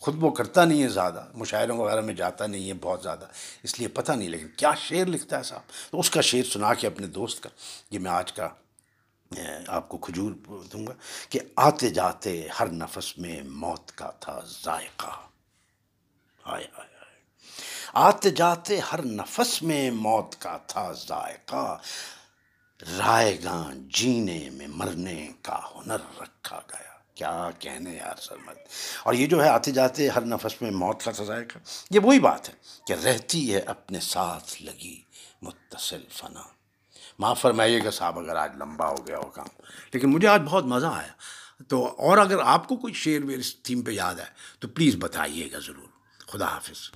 خود 0.00 0.22
وہ 0.22 0.30
کرتا 0.30 0.64
نہیں 0.64 0.82
ہے 0.82 0.88
زیادہ، 0.88 1.24
مشاعروں 1.34 1.76
وغیرہ 1.78 2.00
میں 2.00 2.14
جاتا 2.14 2.46
نہیں 2.46 2.68
ہے 2.68 2.74
بہت 2.80 3.02
زیادہ، 3.02 3.26
اس 3.62 3.78
لیے 3.78 3.88
پتہ 3.88 4.12
نہیں، 4.12 4.28
لیکن 4.28 4.48
کیا 4.56 4.72
شعر 4.78 5.06
لکھتا 5.06 5.38
ہے 5.38 5.42
صاحب؟ 5.42 5.90
تو 5.90 6.00
اس 6.00 6.10
کا 6.10 6.20
شعر 6.20 6.50
سنا 6.52 6.72
کے 6.74 6.86
اپنے 6.86 7.06
دوست 7.14 7.42
کا، 7.42 7.50
یہ 7.90 7.98
میں 7.98 8.10
آج 8.10 8.32
کا 8.32 8.48
آپ 9.68 9.88
کو 9.88 9.96
کھجور 9.98 10.32
دوں 10.72 10.86
گا 10.86 10.92
کہ 11.28 11.40
آتے 11.56 11.88
جاتے 11.90 12.36
ہر 12.58 12.72
نفس 12.72 13.16
میں 13.18 13.40
موت 13.44 13.92
کا 13.92 14.10
تھا 14.20 14.38
ذائقہ۔ 14.64 15.10
ہائے 16.40 16.64
ہائے 16.76 16.93
آتے 17.92 18.30
جاتے 18.30 18.78
ہر 18.78 19.02
نفس 19.02 19.62
میں 19.62 19.90
موت 19.90 20.40
کا 20.40 20.56
تھا 20.56 20.92
ذائقہ۔ 20.92 21.78
رائے 22.98 23.38
گاں 23.44 23.74
جینے 23.74 24.50
میں 24.50 24.66
مرنے 24.66 25.32
کا 25.42 25.60
ہنر 25.76 25.98
رکھا 26.20 26.60
گیا۔ 26.70 26.94
کیا 27.14 27.48
کہنے 27.58 27.94
یار 27.94 28.20
سرمد؟ 28.20 28.54
اور 29.02 29.14
یہ 29.14 29.26
جو 29.26 29.44
ہے 29.44 29.48
آتے 29.48 29.70
جاتے 29.70 30.08
ہر 30.08 30.20
نفس 30.20 30.62
میں 30.62 30.70
موت 30.70 31.02
کا 31.04 31.10
تھا 31.10 31.24
ذائقہ۔ 31.24 31.58
یہ 31.90 32.00
وہی 32.00 32.20
بات 32.20 32.48
ہے 32.48 32.54
کہ 32.86 32.92
رہتی 32.92 33.54
ہے 33.54 33.60
اپنے 33.60 34.00
ساتھ 34.00 34.62
لگی 34.62 35.02
متصل 35.42 36.02
فنا۔ 36.10 36.42
معاف 37.18 37.40
فرمائیے 37.40 37.84
گا 37.84 37.90
صاحب، 37.90 38.18
اگر 38.18 38.36
آج 38.36 38.52
لمبا 38.56 38.88
ہو 38.88 39.06
گیا 39.06 39.18
ہو 39.18 39.30
کام 39.30 39.46
لیکن 39.92 40.10
مجھے 40.10 40.28
آج 40.28 40.40
بہت 40.44 40.64
مزہ 40.64 40.86
آیا۔ 40.86 41.12
تو 41.68 41.94
اور 41.98 42.18
اگر 42.18 42.38
آپ 42.38 42.68
کو 42.68 42.76
کوئی 42.76 42.94
شعر 42.94 43.28
اس 43.28 43.62
تھیم 43.62 43.82
پہ 43.82 43.90
یاد 43.90 44.14
ہے 44.14 44.24
تو 44.58 44.68
پلیز 44.68 44.96
بتائیے 44.98 45.52
گا 45.52 45.58
ضرور۔ 45.58 45.88
خدا 46.26 46.46
حافظ۔ 46.46 46.90